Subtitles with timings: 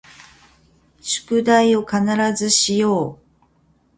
[0.99, 2.01] 宿題を必
[2.35, 3.45] ずしよう